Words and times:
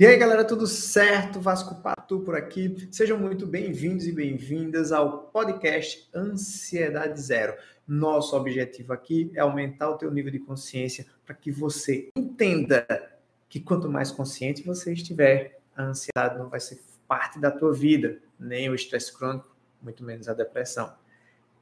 E 0.00 0.06
aí, 0.06 0.16
galera, 0.16 0.42
tudo 0.42 0.66
certo? 0.66 1.38
Vasco 1.38 1.74
Patu 1.74 2.20
por 2.20 2.34
aqui. 2.34 2.88
Sejam 2.90 3.18
muito 3.18 3.46
bem-vindos 3.46 4.06
e 4.06 4.10
bem-vindas 4.10 4.90
ao 4.90 5.24
podcast 5.24 6.08
Ansiedade 6.14 7.20
Zero. 7.20 7.54
Nosso 7.86 8.34
objetivo 8.34 8.94
aqui 8.94 9.30
é 9.34 9.40
aumentar 9.40 9.90
o 9.90 9.98
teu 9.98 10.10
nível 10.10 10.32
de 10.32 10.38
consciência 10.38 11.06
para 11.26 11.34
que 11.34 11.50
você 11.50 12.08
entenda 12.16 12.86
que 13.50 13.60
quanto 13.60 13.88
mais 13.88 14.10
consciente 14.10 14.62
você 14.62 14.94
estiver, 14.94 15.60
a 15.76 15.84
ansiedade 15.84 16.38
não 16.38 16.48
vai 16.48 16.58
ser 16.58 16.80
parte 17.06 17.38
da 17.38 17.50
tua 17.50 17.74
vida, 17.74 18.18
nem 18.40 18.70
o 18.70 18.74
estresse 18.74 19.12
crônico, 19.12 19.54
muito 19.82 20.02
menos 20.02 20.26
a 20.26 20.32
depressão. 20.32 20.90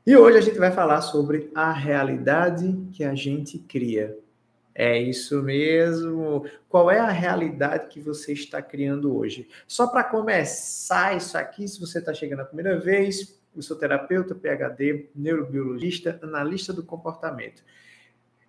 E 0.06 0.16
hoje 0.16 0.38
a 0.38 0.40
gente 0.40 0.58
vai 0.58 0.70
falar 0.70 1.02
sobre 1.02 1.50
a 1.52 1.72
realidade 1.72 2.78
que 2.92 3.02
a 3.02 3.14
gente 3.14 3.58
cria. 3.58 4.16
É 4.74 4.98
isso 4.98 5.42
mesmo. 5.42 6.44
Qual 6.68 6.90
é 6.90 6.98
a 6.98 7.10
realidade 7.10 7.88
que 7.88 8.00
você 8.00 8.32
está 8.32 8.62
criando 8.62 9.16
hoje? 9.16 9.48
Só 9.66 9.86
para 9.86 10.04
começar 10.04 11.16
isso 11.16 11.36
aqui, 11.36 11.66
se 11.66 11.80
você 11.80 11.98
está 11.98 12.14
chegando 12.14 12.40
a 12.40 12.44
primeira 12.44 12.78
vez, 12.78 13.40
eu 13.54 13.62
sou 13.62 13.76
terapeuta, 13.76 14.34
PhD, 14.34 15.08
neurobiologista, 15.14 16.18
analista 16.22 16.72
do 16.72 16.84
comportamento. 16.84 17.62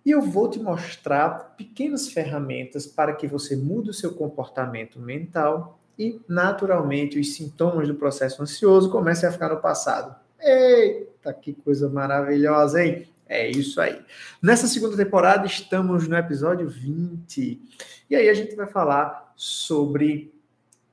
E 0.04 0.10
eu 0.10 0.20
vou 0.20 0.48
te 0.48 0.58
mostrar 0.58 1.54
pequenas 1.56 2.08
ferramentas 2.08 2.86
para 2.86 3.14
que 3.14 3.26
você 3.26 3.54
mude 3.54 3.90
o 3.90 3.94
seu 3.94 4.14
comportamento 4.14 4.98
mental 4.98 5.78
e, 5.98 6.20
naturalmente, 6.28 7.18
os 7.18 7.34
sintomas 7.34 7.86
do 7.86 7.94
processo 7.94 8.42
ansioso 8.42 8.90
comecem 8.90 9.28
a 9.28 9.32
ficar 9.32 9.48
no 9.48 9.60
passado. 9.60 10.16
Eita, 10.40 11.32
que 11.32 11.52
coisa 11.52 11.88
maravilhosa, 11.88 12.84
hein? 12.84 13.08
É 13.28 13.48
isso 13.48 13.80
aí. 13.80 14.00
Nessa 14.42 14.66
segunda 14.66 14.96
temporada, 14.96 15.46
estamos 15.46 16.06
no 16.06 16.16
episódio 16.16 16.68
20. 16.68 17.60
E 18.10 18.16
aí 18.16 18.28
a 18.28 18.34
gente 18.34 18.54
vai 18.54 18.66
falar 18.66 19.32
sobre 19.36 20.34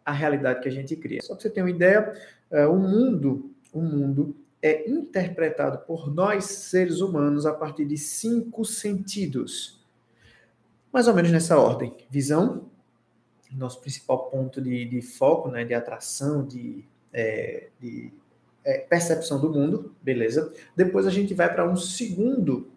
a 0.05 0.11
realidade 0.11 0.61
que 0.61 0.69
a 0.69 0.71
gente 0.71 0.95
cria. 0.95 1.21
Só 1.21 1.33
para 1.33 1.41
você 1.41 1.49
ter 1.49 1.61
uma 1.61 1.69
ideia, 1.69 2.13
uh, 2.51 2.71
o 2.71 2.77
mundo, 2.77 3.51
o 3.73 3.81
mundo 3.81 4.35
é 4.61 4.89
interpretado 4.89 5.79
por 5.85 6.13
nós, 6.13 6.45
seres 6.45 6.99
humanos, 6.99 7.45
a 7.45 7.53
partir 7.53 7.85
de 7.85 7.97
cinco 7.97 8.65
sentidos. 8.65 9.85
Mais 10.91 11.07
ou 11.07 11.13
menos 11.13 11.31
nessa 11.31 11.57
ordem. 11.57 11.95
Visão, 12.09 12.69
nosso 13.51 13.79
principal 13.81 14.29
ponto 14.29 14.61
de, 14.61 14.85
de 14.85 15.01
foco, 15.01 15.49
né, 15.49 15.63
de 15.63 15.73
atração, 15.73 16.45
de, 16.45 16.83
é, 17.11 17.69
de 17.79 18.11
é, 18.69 18.77
percepção 18.77 19.39
do 19.41 19.49
mundo, 19.49 19.95
beleza? 19.99 20.53
Depois 20.75 21.07
a 21.07 21.09
gente 21.09 21.33
vai 21.33 21.51
para 21.51 21.67
um 21.67 21.75
segundo 21.75 22.69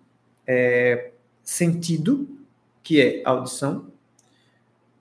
é, 0.46 1.10
sentido, 1.42 2.26
que 2.82 2.98
é 2.98 3.22
audição. 3.26 3.92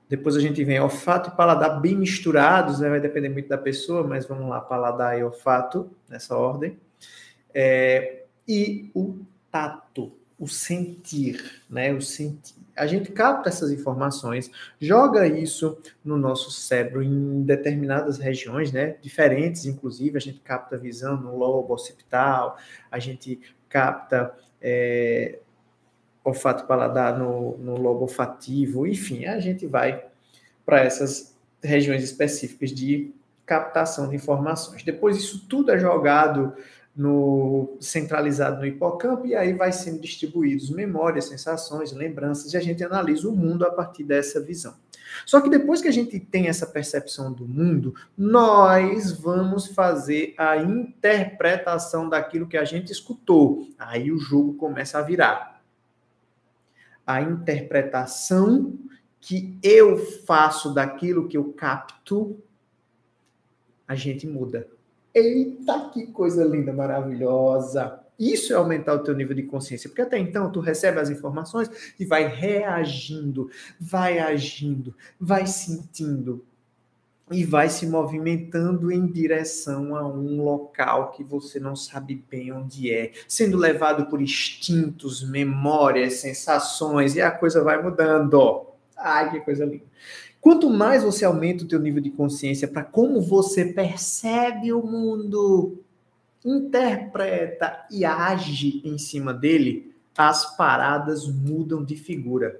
Depois 0.09 0.35
a 0.35 0.41
gente 0.41 0.61
vem 0.65 0.81
olfato 0.81 1.29
e 1.29 1.37
paladar 1.37 1.79
bem 1.79 1.95
misturados, 1.95 2.81
né? 2.81 2.89
vai 2.89 2.99
depender 2.99 3.29
muito 3.29 3.47
da 3.47 3.57
pessoa, 3.57 4.05
mas 4.05 4.25
vamos 4.25 4.49
lá, 4.49 4.59
paladar 4.59 5.17
e 5.17 5.23
olfato, 5.23 5.89
nessa 6.09 6.35
ordem. 6.35 6.77
É, 7.53 8.23
e 8.45 8.91
o 8.93 9.19
tato, 9.49 10.11
o 10.37 10.45
sentir, 10.45 11.63
né? 11.69 11.93
O 11.93 12.01
sentir. 12.01 12.60
A 12.75 12.87
gente 12.87 13.11
capta 13.11 13.49
essas 13.49 13.71
informações, 13.71 14.49
joga 14.79 15.27
isso 15.27 15.77
no 16.03 16.17
nosso 16.17 16.51
cérebro 16.51 17.03
em 17.03 17.43
determinadas 17.43 18.17
regiões, 18.17 18.71
né? 18.71 18.95
Diferentes, 19.01 19.65
inclusive, 19.65 20.17
a 20.17 20.21
gente 20.21 20.39
capta 20.39 20.77
visão 20.77 21.17
no 21.17 21.35
lobo 21.37 21.73
occipital, 21.73 22.57
a 22.89 22.99
gente 22.99 23.39
capta 23.69 24.33
é, 24.61 25.39
olfato 26.23 26.65
paladar 26.65 27.17
no, 27.17 27.57
no 27.57 27.77
lobo 27.77 28.01
olfativo, 28.01 28.85
enfim, 28.85 29.25
a 29.25 29.39
gente 29.39 29.65
vai 29.65 30.05
para 30.65 30.81
essas 30.81 31.35
regiões 31.63 32.03
específicas 32.03 32.71
de 32.71 33.13
captação 33.45 34.07
de 34.07 34.15
informações. 34.15 34.83
Depois 34.83 35.17
isso 35.17 35.45
tudo 35.47 35.71
é 35.71 35.79
jogado 35.79 36.53
no 36.95 37.77
centralizado 37.79 38.59
no 38.59 38.65
hipocampo 38.65 39.25
e 39.25 39.33
aí 39.33 39.53
vai 39.53 39.71
sendo 39.71 40.01
distribuídos 40.01 40.69
memórias, 40.69 41.25
sensações, 41.25 41.91
lembranças 41.93 42.53
e 42.53 42.57
a 42.57 42.61
gente 42.61 42.83
analisa 42.83 43.29
o 43.29 43.35
mundo 43.35 43.65
a 43.65 43.71
partir 43.71 44.03
dessa 44.03 44.41
visão. 44.41 44.75
Só 45.25 45.41
que 45.41 45.49
depois 45.49 45.81
que 45.81 45.87
a 45.87 45.91
gente 45.91 46.19
tem 46.19 46.47
essa 46.47 46.65
percepção 46.65 47.31
do 47.31 47.47
mundo, 47.47 47.93
nós 48.17 49.11
vamos 49.11 49.67
fazer 49.67 50.33
a 50.37 50.57
interpretação 50.57 52.07
daquilo 52.07 52.47
que 52.47 52.57
a 52.57 52.65
gente 52.65 52.91
escutou. 52.91 53.67
Aí 53.77 54.11
o 54.11 54.17
jogo 54.17 54.53
começa 54.53 54.97
a 54.97 55.01
virar. 55.01 55.61
A 57.05 57.21
interpretação 57.21 58.77
que 59.19 59.57
eu 59.61 59.97
faço 60.25 60.73
daquilo 60.73 61.27
que 61.27 61.37
eu 61.37 61.51
capto, 61.53 62.41
a 63.87 63.95
gente 63.95 64.25
muda. 64.25 64.67
Eita, 65.13 65.89
que 65.93 66.07
coisa 66.07 66.43
linda, 66.43 66.71
maravilhosa. 66.71 67.99
Isso 68.17 68.53
é 68.53 68.55
aumentar 68.55 68.93
o 68.93 69.03
teu 69.03 69.15
nível 69.15 69.35
de 69.35 69.43
consciência, 69.43 69.89
porque 69.89 70.03
até 70.03 70.17
então 70.19 70.51
tu 70.51 70.59
recebe 70.59 70.99
as 70.99 71.09
informações 71.09 71.69
e 71.99 72.05
vai 72.05 72.27
reagindo, 72.27 73.49
vai 73.79 74.19
agindo, 74.19 74.95
vai 75.19 75.47
sentindo 75.47 76.45
e 77.31 77.43
vai 77.43 77.69
se 77.69 77.87
movimentando 77.87 78.91
em 78.91 79.07
direção 79.07 79.95
a 79.95 80.05
um 80.05 80.43
local 80.43 81.11
que 81.11 81.23
você 81.23 81.59
não 81.59 81.75
sabe 81.75 82.23
bem 82.29 82.51
onde 82.51 82.93
é, 82.93 83.11
sendo 83.27 83.57
levado 83.57 84.05
por 84.07 84.21
instintos, 84.21 85.27
memórias, 85.27 86.15
sensações 86.15 87.15
e 87.15 87.21
a 87.21 87.31
coisa 87.31 87.63
vai 87.63 87.81
mudando. 87.81 88.67
Ai, 88.97 89.31
que 89.31 89.39
coisa 89.39 89.65
linda. 89.65 89.85
Quanto 90.41 90.71
mais 90.71 91.03
você 91.03 91.23
aumenta 91.23 91.63
o 91.63 91.67
teu 91.67 91.79
nível 91.79 92.01
de 92.01 92.09
consciência 92.09 92.67
para 92.67 92.83
como 92.83 93.21
você 93.21 93.65
percebe 93.65 94.73
o 94.73 94.81
mundo, 94.81 95.79
interpreta 96.43 97.85
e 97.91 98.03
age 98.03 98.81
em 98.83 98.97
cima 98.97 99.33
dele, 99.33 99.93
as 100.17 100.57
paradas 100.57 101.27
mudam 101.27 101.85
de 101.85 101.95
figura. 101.95 102.59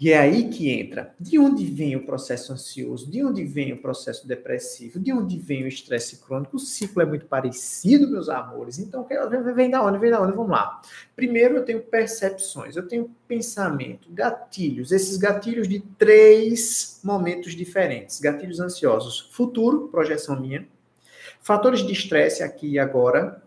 E 0.00 0.12
é 0.12 0.18
aí 0.18 0.48
que 0.48 0.70
entra. 0.70 1.14
De 1.20 1.38
onde 1.38 1.66
vem 1.66 1.94
o 1.94 2.06
processo 2.06 2.54
ansioso? 2.54 3.10
De 3.10 3.22
onde 3.22 3.44
vem 3.44 3.74
o 3.74 3.82
processo 3.82 4.26
depressivo? 4.26 4.98
De 4.98 5.12
onde 5.12 5.38
vem 5.38 5.62
o 5.62 5.68
estresse 5.68 6.16
crônico? 6.22 6.56
O 6.56 6.58
ciclo 6.58 7.02
é 7.02 7.04
muito 7.04 7.26
parecido, 7.26 8.08
meus 8.08 8.30
amores. 8.30 8.78
Então, 8.78 9.06
vem 9.54 9.70
da 9.70 9.84
onde? 9.84 9.98
Vem 9.98 10.10
da 10.10 10.22
onde? 10.22 10.32
Vamos 10.32 10.52
lá. 10.52 10.80
Primeiro, 11.14 11.56
eu 11.56 11.66
tenho 11.66 11.82
percepções, 11.82 12.76
eu 12.76 12.88
tenho 12.88 13.14
pensamento, 13.28 14.10
gatilhos. 14.10 14.90
Esses 14.90 15.18
gatilhos 15.18 15.68
de 15.68 15.80
três 15.98 16.98
momentos 17.04 17.54
diferentes. 17.54 18.20
Gatilhos 18.20 18.58
ansiosos. 18.58 19.28
Futuro, 19.32 19.88
projeção 19.88 20.40
minha. 20.40 20.66
Fatores 21.42 21.80
de 21.80 21.92
estresse 21.92 22.42
aqui 22.42 22.70
e 22.70 22.78
agora. 22.78 23.42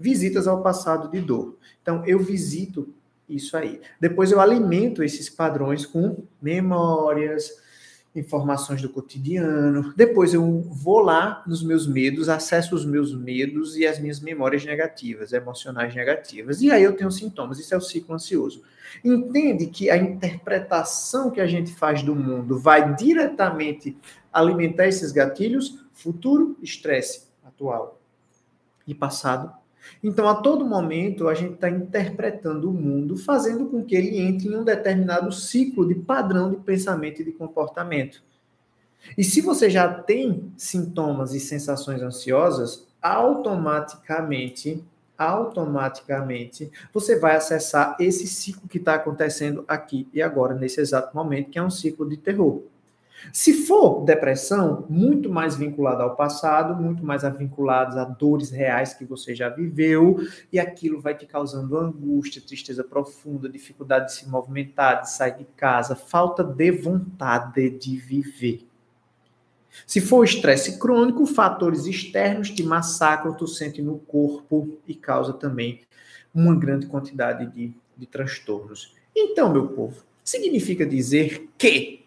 Visitas 0.00 0.48
ao 0.48 0.62
passado 0.62 1.10
de 1.10 1.20
dor. 1.20 1.58
Então, 1.82 2.02
eu 2.06 2.18
visito 2.18 2.94
isso 3.28 3.56
aí. 3.56 3.80
Depois 4.00 4.32
eu 4.32 4.40
alimento 4.40 5.02
esses 5.02 5.28
padrões 5.28 5.84
com 5.84 6.24
memórias, 6.40 7.50
informações 8.14 8.82
do 8.82 8.88
cotidiano. 8.88 9.92
Depois 9.96 10.34
eu 10.34 10.62
vou 10.62 11.00
lá 11.00 11.42
nos 11.46 11.62
meus 11.62 11.86
medos, 11.86 12.28
acesso 12.28 12.74
os 12.74 12.84
meus 12.84 13.14
medos 13.14 13.76
e 13.76 13.86
as 13.86 13.98
minhas 13.98 14.20
memórias 14.20 14.64
negativas, 14.64 15.32
emocionais 15.32 15.94
negativas. 15.94 16.60
E 16.60 16.70
aí 16.70 16.82
eu 16.82 16.96
tenho 16.96 17.10
sintomas. 17.10 17.58
Isso 17.58 17.74
é 17.74 17.76
o 17.76 17.82
ciclo 17.82 18.14
ansioso. 18.14 18.62
Entende 19.04 19.66
que 19.66 19.90
a 19.90 19.96
interpretação 19.96 21.30
que 21.30 21.40
a 21.40 21.46
gente 21.46 21.72
faz 21.72 22.02
do 22.02 22.14
mundo 22.14 22.58
vai 22.58 22.94
diretamente 22.94 23.96
alimentar 24.32 24.86
esses 24.86 25.12
gatilhos? 25.12 25.84
Futuro, 25.92 26.56
estresse 26.62 27.28
atual 27.44 28.00
e 28.86 28.94
passado, 28.94 29.52
então, 30.02 30.28
a 30.28 30.36
todo 30.36 30.64
momento, 30.64 31.28
a 31.28 31.34
gente 31.34 31.54
está 31.54 31.68
interpretando 31.68 32.70
o 32.70 32.72
mundo, 32.72 33.16
fazendo 33.16 33.66
com 33.66 33.84
que 33.84 33.96
ele 33.96 34.18
entre 34.18 34.48
em 34.48 34.56
um 34.56 34.64
determinado 34.64 35.32
ciclo 35.32 35.86
de 35.86 35.94
padrão 35.94 36.50
de 36.50 36.56
pensamento 36.56 37.22
e 37.22 37.24
de 37.24 37.32
comportamento. 37.32 38.22
E 39.16 39.24
se 39.24 39.40
você 39.40 39.70
já 39.70 39.92
tem 39.92 40.52
sintomas 40.56 41.34
e 41.34 41.40
sensações 41.40 42.02
ansiosas, 42.02 42.86
automaticamente, 43.00 44.84
automaticamente, 45.16 46.70
você 46.92 47.18
vai 47.18 47.36
acessar 47.36 47.96
esse 47.98 48.26
ciclo 48.26 48.68
que 48.68 48.78
está 48.78 48.94
acontecendo 48.94 49.64
aqui 49.66 50.06
e 50.12 50.22
agora, 50.22 50.54
nesse 50.54 50.80
exato 50.80 51.16
momento, 51.16 51.50
que 51.50 51.58
é 51.58 51.62
um 51.62 51.70
ciclo 51.70 52.08
de 52.08 52.16
terror. 52.16 52.62
Se 53.32 53.66
for 53.66 54.04
depressão, 54.04 54.86
muito 54.88 55.28
mais 55.28 55.56
vinculada 55.56 56.02
ao 56.02 56.14
passado, 56.14 56.80
muito 56.80 57.04
mais 57.04 57.22
vinculados 57.36 57.96
a 57.96 58.04
dores 58.04 58.50
reais 58.50 58.94
que 58.94 59.04
você 59.04 59.34
já 59.34 59.48
viveu, 59.48 60.18
e 60.52 60.58
aquilo 60.58 61.00
vai 61.00 61.14
te 61.14 61.26
causando 61.26 61.76
angústia, 61.76 62.42
tristeza 62.44 62.84
profunda, 62.84 63.48
dificuldade 63.48 64.06
de 64.06 64.14
se 64.14 64.28
movimentar, 64.28 65.02
de 65.02 65.10
sair 65.10 65.36
de 65.36 65.44
casa, 65.56 65.94
falta 65.94 66.42
de 66.42 66.70
vontade 66.70 67.70
de 67.70 67.96
viver. 67.96 68.66
Se 69.86 70.00
for 70.00 70.24
estresse 70.24 70.78
crônico, 70.78 71.26
fatores 71.26 71.86
externos 71.86 72.50
te 72.50 72.62
massacram, 72.62 73.34
tu 73.34 73.46
sente 73.46 73.82
no 73.82 73.98
corpo 73.98 74.78
e 74.86 74.94
causa 74.94 75.32
também 75.32 75.82
uma 76.34 76.54
grande 76.54 76.86
quantidade 76.86 77.46
de, 77.52 77.72
de 77.96 78.06
transtornos. 78.06 78.94
Então, 79.14 79.52
meu 79.52 79.68
povo, 79.68 80.02
significa 80.24 80.86
dizer 80.86 81.48
que 81.56 82.06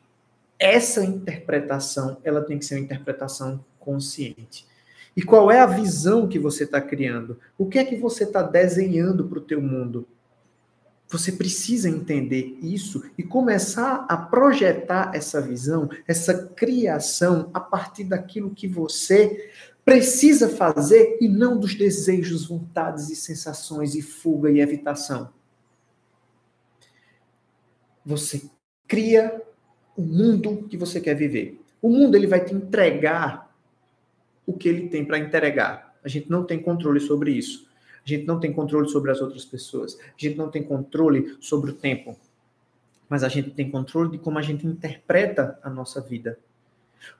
essa 0.62 1.04
interpretação, 1.04 2.18
ela 2.24 2.42
tem 2.42 2.60
que 2.60 2.66
ser 2.66 2.76
uma 2.76 2.84
interpretação 2.84 3.66
consciente. 3.80 4.68
E 5.18 5.24
qual 5.24 5.52
é 5.52 5.60
a 5.60 5.66
visão 5.66 6.28
que 6.28 6.38
você 6.38 6.66
está 6.66 6.80
criando? 6.80 7.40
O 7.58 7.66
que 7.66 7.80
é 7.80 7.84
que 7.84 7.96
você 7.96 8.26
está 8.26 8.44
desenhando 8.44 9.28
para 9.28 9.40
o 9.40 9.42
teu 9.42 9.60
mundo? 9.60 10.08
Você 11.10 11.32
precisa 11.32 11.90
entender 11.90 12.60
isso 12.62 13.04
e 13.18 13.24
começar 13.24 14.06
a 14.08 14.16
projetar 14.16 15.12
essa 15.16 15.42
visão, 15.42 15.90
essa 16.08 16.48
criação 16.50 17.50
a 17.56 17.60
partir 17.60 18.04
daquilo 18.04 18.52
que 18.52 18.68
você 18.68 19.50
precisa 19.84 20.48
fazer 20.48 21.18
e 21.20 21.28
não 21.28 21.60
dos 21.60 21.74
desejos, 21.74 22.48
vontades 22.48 23.10
e 23.10 23.16
sensações 23.16 23.96
e 23.96 24.02
fuga 24.02 24.52
e 24.52 24.62
evitação. 24.62 25.34
Você 28.06 28.44
cria 28.88 29.42
o 29.96 30.02
mundo 30.02 30.68
que 30.70 30.78
você 30.78 31.00
quer 31.00 31.16
viver. 31.16 31.60
O 31.82 31.90
mundo 31.90 32.16
ele 32.16 32.28
vai 32.28 32.44
te 32.44 32.54
entregar 32.54 33.54
o 34.46 34.54
que 34.54 34.68
ele 34.68 34.90
tem 34.90 35.04
para 35.06 35.18
entregar. 35.18 35.96
A 36.04 36.08
gente 36.08 36.30
não 36.30 36.44
tem 36.44 36.60
controle 36.60 37.00
sobre 37.00 37.32
isso. 37.32 37.68
A 38.06 38.10
gente 38.10 38.26
não 38.26 38.40
tem 38.40 38.52
controle 38.52 38.90
sobre 38.90 39.12
as 39.12 39.22
outras 39.22 39.46
pessoas. 39.46 39.98
A 40.00 40.14
gente 40.18 40.38
não 40.38 40.50
tem 40.50 40.64
controle 40.64 41.38
sobre 41.40 41.72
o 41.72 41.74
tempo. 41.74 42.18
Mas 43.08 43.24
a 43.24 43.30
gente 43.30 43.52
tem 43.52 43.70
controle 43.70 44.12
de 44.12 44.18
como 44.18 44.40
a 44.40 44.42
gente 44.42 44.66
interpreta 44.66 45.60
a 45.62 45.70
nossa 45.70 46.02
vida. 46.02 46.40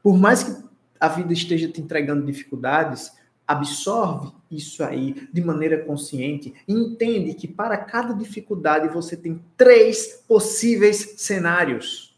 Por 0.02 0.18
mais 0.18 0.44
que 0.44 0.64
a 1.00 1.08
vida 1.08 1.34
esteja 1.34 1.68
te 1.68 1.82
entregando 1.82 2.26
dificuldades, 2.26 3.12
absorve 3.48 4.32
isso 4.50 4.84
aí 4.84 5.28
de 5.32 5.42
maneira 5.42 5.84
consciente 5.84 6.54
e 6.68 6.74
entende 6.74 7.34
que 7.34 7.48
para 7.48 7.78
cada 7.78 8.14
dificuldade 8.14 8.88
você 8.88 9.18
tem 9.18 9.42
três 9.58 10.24
possíveis 10.28 11.16
cenários. 11.18 12.11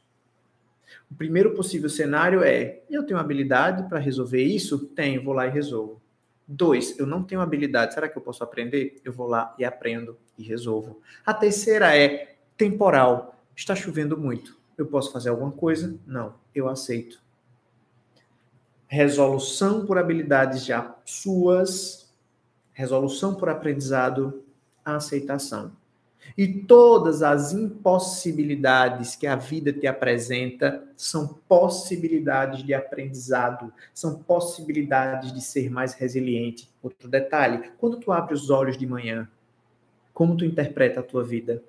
O 1.14 1.16
primeiro 1.16 1.54
possível 1.54 1.88
cenário 1.90 2.42
é: 2.42 2.82
eu 2.90 3.06
tenho 3.06 3.20
habilidade 3.20 3.88
para 3.88 4.00
resolver 4.00 4.42
isso? 4.42 4.80
Tenho, 4.80 5.24
vou 5.24 5.36
lá 5.36 5.46
e 5.46 5.52
resolvo. 5.52 6.02
Dois, 6.48 6.98
eu 6.98 7.06
não 7.06 7.24
tenho 7.24 7.40
habilidade, 7.40 7.94
será 7.94 8.10
que 8.10 8.18
eu 8.18 8.22
posso 8.22 8.44
aprender? 8.44 9.00
Eu 9.06 9.14
vou 9.14 9.28
lá 9.28 9.54
e 9.60 9.64
aprendo 9.64 10.18
e 10.36 10.44
resolvo. 10.44 11.00
A 11.24 11.32
terceira 11.32 11.96
é 11.96 12.36
temporal. 12.58 13.40
Está 13.56 13.76
chovendo 13.76 14.18
muito. 14.18 14.58
Eu 14.76 14.88
posso 14.88 15.14
fazer 15.14 15.30
alguma 15.30 15.52
coisa? 15.52 15.96
Não, 16.08 16.34
eu 16.54 16.68
aceito. 16.68 17.22
Resolução 18.88 19.86
por 19.86 20.00
habilidades 20.00 20.66
já 20.66 20.96
suas, 21.06 22.12
resolução 22.74 23.36
por 23.36 23.50
aprendizado, 23.50 24.44
aceitação. 24.84 25.74
E 26.38 26.48
todas 26.48 27.22
as 27.22 27.54
impossibilidades 27.54 29.16
que 29.16 29.28
a 29.28 29.36
vida 29.36 29.72
te 29.72 29.86
apresenta 29.86 30.84
são 30.96 31.40
possibilidades 31.48 32.64
de 32.64 32.74
aprendizado, 32.74 33.72
são 33.94 34.16
possibilidades 34.16 35.32
de 35.32 35.42
ser 35.42 35.70
mais 35.70 35.94
resiliente. 35.94 36.70
Outro 36.82 37.08
detalhe, 37.08 37.72
quando 37.78 37.98
tu 37.98 38.12
abre 38.12 38.34
os 38.34 38.50
olhos 38.50 38.78
de 38.78 38.88
manhã, 38.88 39.30
como 40.14 40.38
tu 40.38 40.46
interpreta 40.46 41.00
a 41.00 41.04
tua 41.04 41.24
vida? 41.24 41.64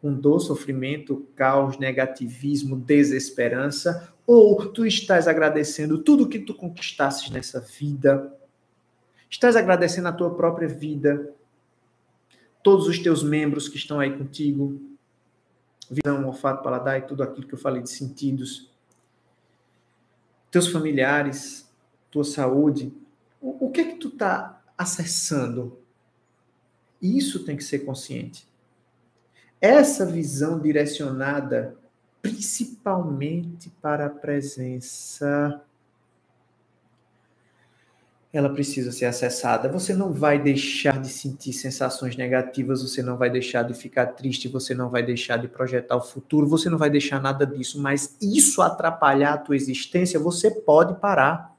Com 0.00 0.12
dor, 0.12 0.40
sofrimento, 0.40 1.26
caos, 1.34 1.78
negativismo, 1.78 2.76
desesperança? 2.76 4.12
Ou 4.26 4.66
tu 4.66 4.84
estás 4.84 5.26
agradecendo 5.26 6.02
tudo 6.02 6.28
que 6.28 6.38
tu 6.38 6.54
conquistasses 6.54 7.30
nessa 7.30 7.60
vida? 7.60 8.32
Estás 9.28 9.56
agradecendo 9.56 10.08
a 10.08 10.12
tua 10.12 10.34
própria 10.34 10.68
vida, 10.68 11.34
todos 12.66 12.88
os 12.88 12.98
teus 12.98 13.22
membros 13.22 13.68
que 13.68 13.76
estão 13.76 14.00
aí 14.00 14.18
contigo, 14.18 14.80
visão, 15.88 16.26
olfato, 16.26 16.64
paladar 16.64 16.98
e 16.98 17.02
tudo 17.02 17.22
aquilo 17.22 17.46
que 17.46 17.54
eu 17.54 17.58
falei 17.58 17.80
de 17.80 17.88
sentidos, 17.88 18.68
teus 20.50 20.66
familiares, 20.66 21.72
tua 22.10 22.24
saúde, 22.24 22.92
o, 23.40 23.66
o 23.66 23.70
que 23.70 23.82
é 23.82 23.84
que 23.84 24.00
tu 24.00 24.08
está 24.08 24.60
acessando? 24.76 25.78
Isso 27.00 27.44
tem 27.44 27.56
que 27.56 27.62
ser 27.62 27.84
consciente. 27.84 28.48
Essa 29.60 30.04
visão 30.04 30.58
direcionada 30.58 31.78
principalmente 32.20 33.70
para 33.80 34.06
a 34.06 34.10
presença 34.10 35.62
ela 38.32 38.50
precisa 38.50 38.92
ser 38.92 39.06
acessada. 39.06 39.68
Você 39.68 39.94
não 39.94 40.12
vai 40.12 40.38
deixar 40.38 41.00
de 41.00 41.08
sentir 41.08 41.52
sensações 41.52 42.16
negativas, 42.16 42.82
você 42.82 43.02
não 43.02 43.16
vai 43.16 43.30
deixar 43.30 43.62
de 43.62 43.72
ficar 43.72 44.06
triste, 44.08 44.48
você 44.48 44.74
não 44.74 44.90
vai 44.90 45.02
deixar 45.02 45.36
de 45.38 45.48
projetar 45.48 45.96
o 45.96 46.02
futuro, 46.02 46.46
você 46.46 46.68
não 46.68 46.78
vai 46.78 46.90
deixar 46.90 47.20
nada 47.20 47.46
disso, 47.46 47.80
mas 47.80 48.16
isso 48.20 48.60
atrapalhar 48.60 49.34
a 49.34 49.38
tua 49.38 49.56
existência, 49.56 50.20
você 50.20 50.50
pode 50.50 51.00
parar. 51.00 51.56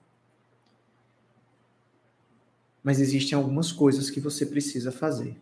Mas 2.84 3.00
existem 3.00 3.36
algumas 3.36 3.72
coisas 3.72 4.10
que 4.10 4.20
você 4.20 4.46
precisa 4.46 4.92
fazer. 4.92 5.36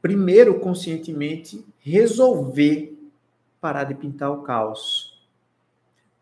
Primeiro, 0.00 0.58
conscientemente, 0.60 1.64
resolver 1.78 2.98
parar 3.60 3.84
de 3.84 3.94
pintar 3.94 4.30
o 4.32 4.42
caos, 4.42 5.24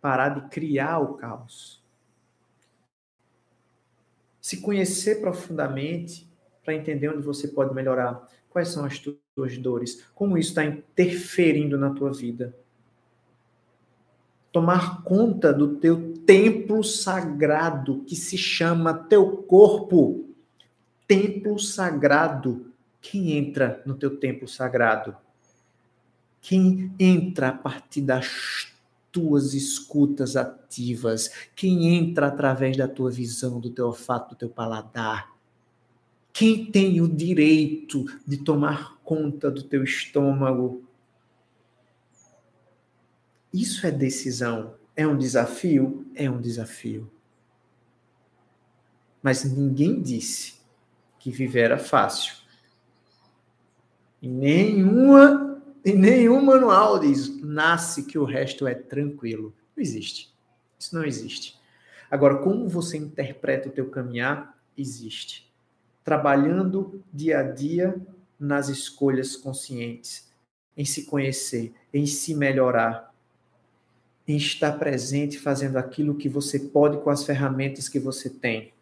parar 0.01 0.29
de 0.29 0.49
criar 0.51 0.99
o 0.99 1.15
caos 1.15 1.80
se 4.51 4.57
conhecer 4.57 5.21
profundamente 5.21 6.29
para 6.65 6.75
entender 6.75 7.09
onde 7.09 7.23
você 7.23 7.47
pode 7.47 7.73
melhorar, 7.73 8.27
quais 8.49 8.67
são 8.67 8.85
as 8.85 8.99
tuas 8.99 9.57
dores, 9.59 10.05
como 10.13 10.37
isso 10.37 10.49
está 10.49 10.65
interferindo 10.65 11.79
na 11.79 11.91
tua 11.91 12.13
vida. 12.13 12.53
Tomar 14.51 15.05
conta 15.05 15.53
do 15.53 15.77
teu 15.77 16.15
templo 16.27 16.83
sagrado 16.83 18.03
que 18.03 18.17
se 18.17 18.37
chama 18.37 18.93
teu 18.93 19.37
corpo. 19.37 20.29
Templo 21.07 21.57
sagrado. 21.57 22.73
Quem 23.01 23.39
entra 23.39 23.81
no 23.87 23.95
teu 23.95 24.17
templo 24.19 24.49
sagrado? 24.49 25.17
Quem 26.41 26.93
entra 26.99 27.51
a 27.51 27.53
partir 27.53 28.01
das 28.01 28.70
tuas 29.13 29.55
escutas 29.55 30.37
ativas, 30.37 31.31
quem 31.55 31.97
entra 31.97 32.29
através 32.29 32.77
da 32.77 32.87
tua 32.87 33.11
visão, 33.11 33.61
do 33.61 33.71
teu 33.71 33.87
olfato, 33.87 34.35
do 34.35 34.39
teu 34.39 34.49
paladar. 34.49 35.35
Quem 36.33 36.71
tem 36.71 37.01
o 37.01 37.09
direito 37.09 38.05
de 38.27 38.39
tomar 38.39 38.99
conta 39.03 39.51
do 39.51 39.63
teu 39.63 39.83
estômago? 39.83 40.85
Isso 43.53 43.87
é 43.87 43.91
decisão. 43.91 44.75
É 44.95 45.07
um 45.07 45.19
desafio? 45.19 46.07
É 46.15 46.31
um 46.31 46.41
desafio. 46.41 47.11
Mas 49.23 49.45
ninguém 49.45 50.01
disse 50.01 50.55
que 51.19 51.31
viver 51.31 51.63
era 51.63 51.79
fácil. 51.79 52.35
Nenhuma 54.23 55.50
em 55.85 55.97
nenhum 55.97 56.43
manual 56.45 56.99
diz 56.99 57.41
nasce 57.43 58.05
que 58.05 58.19
o 58.19 58.25
resto 58.25 58.67
é 58.67 58.75
tranquilo. 58.75 59.55
Não 59.77 59.83
existe. 59.83 60.35
Isso 60.79 60.95
não 60.95 61.05
existe. 61.05 61.59
Agora, 62.11 62.39
como 62.39 62.69
você 62.69 62.97
interpreta 62.97 63.69
o 63.69 63.73
teu 63.73 63.89
caminhar? 63.89 64.59
Existe. 64.77 65.51
Trabalhando 66.03 67.03
dia 67.13 67.39
a 67.39 67.43
dia 67.43 68.01
nas 68.39 68.69
escolhas 68.69 69.37
conscientes, 69.37 70.31
em 70.77 70.85
se 70.85 71.05
conhecer, 71.05 71.75
em 71.93 72.07
se 72.07 72.35
melhorar, 72.35 73.15
em 74.27 74.37
estar 74.37 74.73
presente 74.79 75.39
fazendo 75.39 75.77
aquilo 75.77 76.15
que 76.15 76.29
você 76.29 76.59
pode 76.59 76.99
com 76.99 77.11
as 77.11 77.25
ferramentas 77.25 77.89
que 77.89 77.99
você 77.99 78.31
tem. 78.31 78.73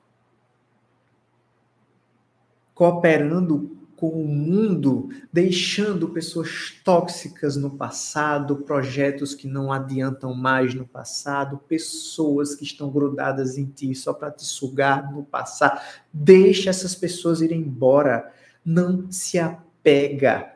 Cooperando 2.74 3.77
com 3.98 4.10
o 4.10 4.24
mundo, 4.24 5.08
deixando 5.32 6.10
pessoas 6.10 6.72
tóxicas 6.84 7.56
no 7.56 7.68
passado, 7.68 8.58
projetos 8.58 9.34
que 9.34 9.48
não 9.48 9.72
adiantam 9.72 10.32
mais 10.32 10.72
no 10.72 10.86
passado, 10.86 11.58
pessoas 11.66 12.54
que 12.54 12.62
estão 12.62 12.90
grudadas 12.90 13.58
em 13.58 13.66
ti 13.66 13.92
só 13.96 14.12
para 14.12 14.30
te 14.30 14.44
sugar 14.44 15.12
no 15.12 15.24
passado. 15.24 15.80
Deixa 16.12 16.70
essas 16.70 16.94
pessoas 16.94 17.40
irem 17.40 17.60
embora. 17.60 18.32
Não 18.64 19.10
se 19.10 19.36
apega. 19.36 20.54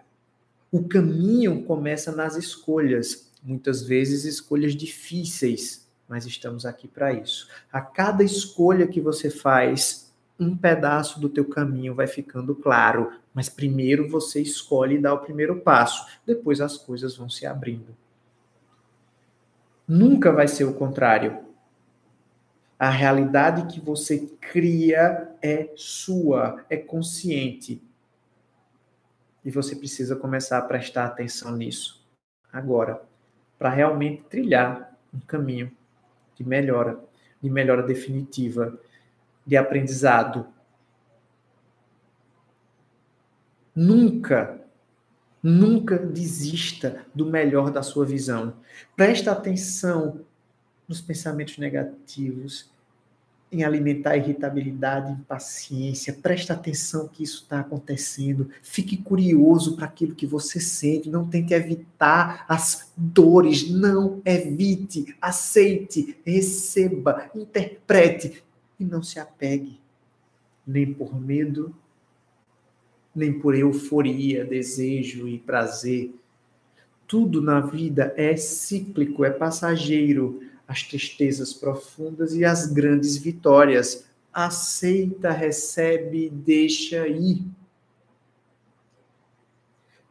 O 0.71 0.85
caminho 0.85 1.65
começa 1.65 2.13
nas 2.13 2.37
escolhas, 2.37 3.29
muitas 3.43 3.83
vezes 3.83 4.25
escolhas 4.25 4.77
difíceis, 4.77 5.89
mas 6.09 6.27
estamos 6.27 6.65
aqui 6.65 6.87
para 6.87 7.13
isso. 7.13 7.49
A 7.73 7.81
cada 7.81 8.23
escolha 8.23 8.87
que 8.87 9.01
você 9.01 9.31
faz, 9.31 10.02
um 10.39 10.57
pedaço 10.57 11.21
do 11.21 11.29
teu 11.29 11.49
caminho 11.49 11.95
vai 11.95 12.07
ficando 12.07 12.55
claro, 12.55 13.13
mas 13.33 13.49
primeiro 13.49 14.09
você 14.09 14.41
escolhe 14.41 14.99
dar 14.99 15.15
o 15.15 15.21
primeiro 15.21 15.61
passo, 15.61 16.07
depois 16.27 16.61
as 16.61 16.77
coisas 16.77 17.17
vão 17.17 17.29
se 17.29 17.47
abrindo. 17.47 17.97
Nunca 19.87 20.33
vai 20.33 20.49
ser 20.49 20.65
o 20.65 20.75
contrário. 20.75 21.45
A 22.79 22.91
realidade 22.91 23.73
que 23.73 23.81
você 23.81 24.27
cria 24.41 25.31
é 25.41 25.71
sua, 25.77 26.65
é 26.69 26.77
consciente. 26.77 27.83
E 29.45 29.51
você 29.51 29.77
precisa 29.77 30.17
começar 30.17 30.59
a 30.59 30.63
prestar 30.63 31.07
atenção 31.07 31.57
nisso 31.57 32.03
agora, 32.53 33.03
para 33.59 33.71
realmente 33.71 34.23
trilhar 34.25 34.97
um 35.13 35.21
caminho 35.21 35.71
de 36.35 36.45
melhora, 36.45 36.99
de 37.41 37.49
melhora 37.49 37.83
definitiva, 37.83 38.79
de 39.47 39.57
aprendizado. 39.57 40.47
Nunca, 43.75 44.61
nunca 45.43 45.99
desista 45.99 47.05
do 47.15 47.27
melhor 47.27 47.71
da 47.71 47.83
sua 47.83 48.05
visão. 48.05 48.55
Presta 48.95 49.33
atenção 49.33 50.21
nos 50.87 51.01
pensamentos 51.01 51.57
negativos, 51.59 52.71
em 53.51 53.65
alimentar 53.65 54.17
irritabilidade, 54.17 55.13
impaciência. 55.13 56.15
Presta 56.23 56.55
atenção 56.55 57.07
que 57.07 57.23
isso 57.23 57.43
está 57.43 57.61
acontecendo. 57.61 58.49
Fique 58.63 58.97
curioso 58.97 59.77
para 59.77 59.85
aquilo 59.85 60.15
que 60.15 60.27
você 60.27 60.59
sente. 60.59 61.11
Não 61.11 61.29
tente 61.29 61.53
evitar 61.53 62.47
as 62.49 62.91
dores. 62.97 63.71
Não 63.71 64.23
evite. 64.25 65.15
Aceite, 65.21 66.17
receba, 66.25 67.31
interprete 67.35 68.43
e 68.83 68.85
não 68.85 69.03
se 69.03 69.21
apegue 69.21 69.81
nem 70.67 70.93
por 70.93 71.19
medo, 71.19 71.75
nem 73.15 73.39
por 73.39 73.55
euforia, 73.55 74.45
desejo 74.45 75.29
e 75.29 75.39
prazer. 75.39 76.15
Tudo 77.07 77.41
na 77.41 77.61
vida 77.61 78.13
é 78.17 78.37
cíclico, 78.37 79.25
é 79.25 79.31
passageiro 79.31 80.43
as 80.67 80.83
tristezas 80.83 81.53
profundas 81.53 82.35
e 82.35 82.45
as 82.45 82.67
grandes 82.67 83.17
vitórias. 83.17 84.07
Aceita, 84.33 85.31
recebe, 85.31 86.31
deixa 86.31 87.07
ir. 87.07 87.45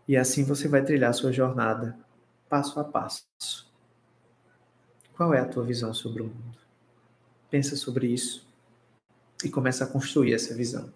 E 0.08 0.16
assim 0.16 0.44
você 0.44 0.68
vai 0.68 0.84
trilhar 0.84 1.14
sua 1.14 1.32
jornada, 1.32 1.98
passo 2.48 2.80
a 2.80 2.84
passo. 2.84 3.26
Qual 5.16 5.34
é 5.34 5.40
a 5.40 5.46
tua 5.46 5.64
visão 5.64 5.94
sobre 5.94 6.22
o 6.22 6.26
mundo? 6.26 6.58
Pensa 7.50 7.76
sobre 7.76 8.08
isso 8.08 8.51
e 9.44 9.50
começa 9.50 9.84
a 9.84 9.88
construir 9.88 10.34
essa 10.34 10.54
visão. 10.56 10.92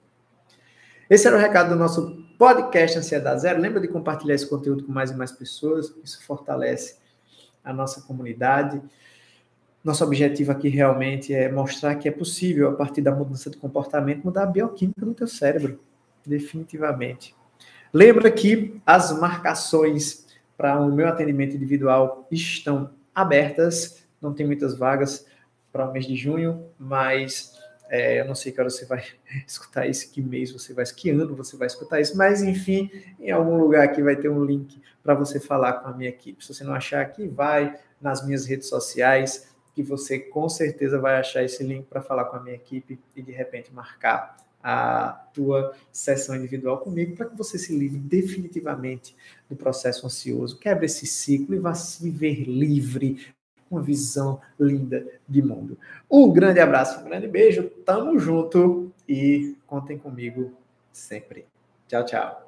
Esse 1.09 1.27
era 1.27 1.37
o 1.37 1.39
recado 1.39 1.69
do 1.69 1.75
nosso 1.75 2.25
podcast 2.37 2.97
Ansiedade 2.97 3.41
Zero. 3.41 3.61
Lembra 3.61 3.79
de 3.79 3.87
compartilhar 3.87 4.33
esse 4.33 4.49
conteúdo 4.49 4.83
com 4.83 4.91
mais 4.91 5.11
e 5.11 5.15
mais 5.15 5.31
pessoas, 5.31 5.93
isso 6.03 6.23
fortalece 6.23 6.97
a 7.63 7.71
nossa 7.71 8.01
comunidade. 8.01 8.81
Nosso 9.83 10.03
objetivo 10.03 10.51
aqui 10.51 10.67
realmente 10.67 11.33
é 11.33 11.51
mostrar 11.51 11.95
que 11.95 12.07
é 12.07 12.11
possível, 12.11 12.69
a 12.69 12.73
partir 12.73 13.01
da 13.01 13.11
mudança 13.11 13.49
de 13.49 13.57
comportamento, 13.57 14.23
mudar 14.23 14.43
a 14.43 14.47
bioquímica 14.47 15.05
no 15.05 15.13
teu 15.13 15.27
cérebro, 15.27 15.79
definitivamente. 16.25 17.35
Lembra 17.93 18.31
que 18.31 18.81
as 18.85 19.17
marcações 19.19 20.25
para 20.57 20.79
o 20.79 20.91
meu 20.91 21.07
atendimento 21.07 21.55
individual 21.55 22.27
estão 22.31 22.89
abertas, 23.13 24.05
não 24.21 24.33
tem 24.33 24.45
muitas 24.45 24.75
vagas 24.75 25.25
para 25.71 25.87
o 25.87 25.91
mês 25.91 26.05
de 26.07 26.15
junho, 26.15 26.65
mas 26.79 27.53
é, 27.89 28.19
eu 28.19 28.25
não 28.25 28.35
sei 28.35 28.51
que 28.51 28.59
hora 28.59 28.69
você 28.69 28.85
vai 28.85 29.03
escutar 29.47 29.87
isso, 29.87 30.11
que 30.11 30.21
mês 30.21 30.51
você 30.51 30.73
vai, 30.73 30.85
que 30.85 31.09
ano 31.09 31.35
você 31.35 31.55
vai 31.55 31.67
escutar 31.67 31.99
isso, 31.99 32.17
mas 32.17 32.41
enfim, 32.41 32.89
em 33.19 33.31
algum 33.31 33.57
lugar 33.57 33.83
aqui 33.83 34.01
vai 34.01 34.15
ter 34.15 34.29
um 34.29 34.43
link 34.43 34.81
para 35.03 35.13
você 35.13 35.39
falar 35.39 35.73
com 35.73 35.89
a 35.89 35.93
minha 35.93 36.09
equipe. 36.09 36.43
Se 36.43 36.53
você 36.53 36.63
não 36.63 36.73
achar 36.73 37.01
aqui, 37.01 37.27
vai 37.27 37.77
nas 38.01 38.25
minhas 38.25 38.45
redes 38.45 38.67
sociais, 38.67 39.49
que 39.73 39.83
você 39.83 40.17
com 40.17 40.47
certeza 40.47 40.99
vai 40.99 41.17
achar 41.17 41.43
esse 41.43 41.63
link 41.63 41.85
para 41.85 42.01
falar 42.01 42.25
com 42.25 42.37
a 42.37 42.39
minha 42.41 42.55
equipe 42.55 42.99
e 43.15 43.21
de 43.21 43.31
repente 43.31 43.73
marcar 43.73 44.37
a 44.63 45.11
tua 45.31 45.75
sessão 45.91 46.35
individual 46.35 46.79
comigo 46.79 47.15
para 47.15 47.27
que 47.27 47.37
você 47.37 47.55
se 47.55 47.77
livre 47.77 47.99
definitivamente 47.99 49.15
do 49.47 49.55
processo 49.55 50.07
ansioso, 50.07 50.57
quebre 50.57 50.87
esse 50.87 51.05
ciclo 51.05 51.53
e 51.53 51.59
vá 51.59 51.73
viver 52.01 52.45
livre, 52.45 53.27
uma 53.75 53.81
visão 53.81 54.39
linda 54.59 55.05
de 55.27 55.41
mundo. 55.41 55.77
Um 56.09 56.31
grande 56.31 56.59
abraço, 56.59 57.01
um 57.01 57.03
grande 57.03 57.27
beijo, 57.27 57.63
tamo 57.85 58.17
junto 58.17 58.91
e 59.07 59.55
contem 59.67 59.97
comigo 59.97 60.53
sempre. 60.91 61.45
Tchau, 61.87 62.05
tchau. 62.05 62.44